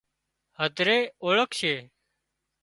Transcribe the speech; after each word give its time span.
هڌري 0.59 0.99
اوۯکشي 1.23 1.75